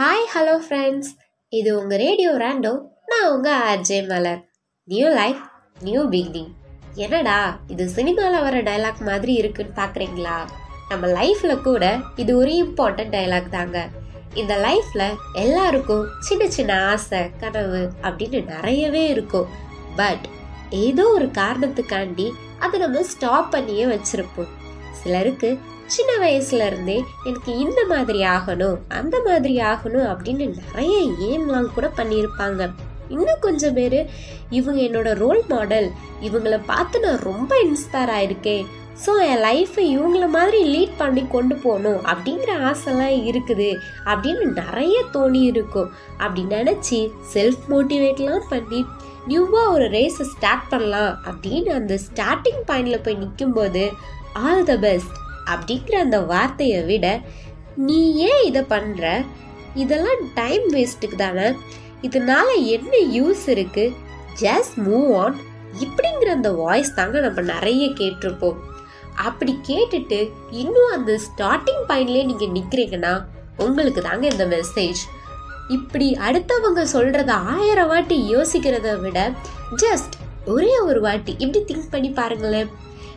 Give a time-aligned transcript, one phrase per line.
[0.00, 1.08] Hi hello friends
[1.52, 2.70] இது உங்கள் radio ரேண்டோ
[3.10, 4.42] நான் உங்கள் RJ Malar.
[4.88, 5.40] New life
[5.80, 6.52] new beginning
[6.94, 10.36] என்னடா இது சினிமாவில் வர டைலாக் மாதிரி இருக்குன்னு பார்க்குறீங்களா
[10.88, 13.88] நம்ம லைஃப்பில் கூட இது ஒரு இம்பார்ட்டன்ட் டைலாக் தாங்க.
[14.34, 19.50] இந்த லைஃப்பில் எல்லாருக்கும் சின்ன சின்ன ஆசை கனவு அப்படின்னு நிறையவே இருக்கும்.
[19.96, 20.24] பட்
[20.70, 22.28] ஏதோ ஒரு காரணத்துக்காண்டி
[22.58, 24.52] அதை நம்ம ஸ்டாப் பண்ணியே வச்சுருப்போம்.
[25.02, 25.50] சிலருக்கு
[25.94, 30.96] சின்ன வயசுல இருந்தே எனக்கு இந்த மாதிரி ஆகணும் அந்த மாதிரி ஆகணும் அப்படின்னு நிறைய
[31.28, 32.62] ஏம்லாம் கூட பண்ணியிருப்பாங்க.
[33.14, 34.00] இன்னும் கொஞ்சம் பேர்
[34.50, 35.88] இவங்க என்னோட ரோல் மாடல்
[36.26, 38.66] இவங்களை பார்த்து நான் ரொம்ப இன்ஸ்பயர் ஆயிருக்கேன்
[39.04, 43.68] ஸோ என் லைஃப்பை இவங்கள மாதிரி லீட் பண்ணி கொண்டு போகணும் அப்படிங்கிற ஆசைலாம் இருக்குது
[44.10, 45.90] அப்படின்னு நிறைய தோணி இருக்கும்.
[46.18, 46.98] அப்படி நினச்சி
[47.34, 48.80] செல்ஃப் மோட்டிவேட்லாம் பண்ணி
[49.28, 53.84] நியூவாக ஒரு ரேஸை ஸ்டார்ட் பண்ணலாம் அப்படின்னு அந்த ஸ்டார்டிங் பாயிண்டில் போய் நிற்கும்போது
[54.40, 55.16] ஆல் த பெஸ்ட்
[55.52, 57.06] அப்படிங்கிற அந்த வார்த்தையை விட
[57.88, 57.98] நீ
[58.28, 59.26] ஏன் இதை பண்ணுற
[59.74, 61.48] இதெல்லாம் டைம் வேஸ்ட்டுக்கு தானே.
[62.02, 63.84] இதனால என்ன யூஸ் இருக்கு?
[64.40, 65.36] Just move on.
[65.84, 68.58] இப்படிங்கிற அந்த வாய்ஸ் தாங்க நம்ம நிறைய கேட்டிருப்போம்.
[69.26, 70.18] அப்படி கேட்டுட்டு
[70.50, 73.14] இன்னும் அந்த ஸ்டார்டிங் பாயிண்ட்லேயே நீங்கள் நிற்கிறீங்கன்னா
[73.56, 75.00] உங்களுக்கு தாங்க இந்த மெசேஜ்.
[75.68, 79.18] இப்படி அடுத்தவங்க சொல்கிறத ஆயிரம் வாட்டி யோசிக்கிறத விட
[79.82, 80.14] ஜஸ்ட்
[80.46, 82.70] ஒரே ஒரு வாட்டி இப்படி திங்க் பண்ணி பாருங்களேன்.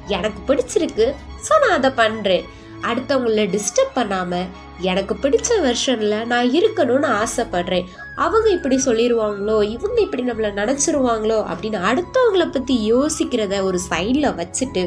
[0.08, 1.08] எனக்கு பிடிச்சிருக்கு
[1.48, 2.46] ஸோ நான் அதை பண்ணுறேன்
[2.90, 4.48] அடுத்தவங்கள டிஸ்டர்ப் பண்ணாமல்
[4.80, 7.88] எனக்கு பிடிச்ச வெர்ஷனில் நான் இருக்கணும்னு ஆசைப்படுறேன்.
[8.16, 14.84] அவங்க இப்படி சொல்லிடுவாங்களோ இவங்க இப்படி நம்மளை நினச்சிருவாங்களோ அப்படின்னு அடுத்தவங்கள பற்றி யோசிக்கிறத ஒரு சைடில் வச்சுட்டு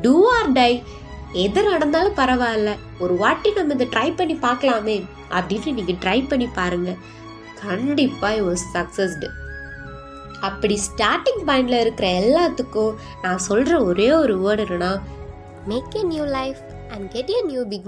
[0.00, 0.82] டூ ஆர் டை
[1.32, 2.72] எது நடந்தாலும் பரவாயில்ல.
[2.98, 4.96] ஒரு வாட்டி நம்ம இதை ட்ரை பண்ணி பார்க்கலாமே
[5.30, 7.00] அப்படின்னு நீங்கள் ட்ரை பண்ணி பாருங்கள்
[7.62, 9.28] கண்டிப்பாக ஒரு சக்ஸஸ்டு
[10.44, 14.92] அப்படி ஸ்டார்டிங் பாயிண்ட்ல இருக்கிற எல்லாத்துக்கும் நான் சொல்ற ஒரே ஒரு வேர்டு என்னன்னா
[15.66, 16.62] make a new life
[16.94, 17.82] and get a new pick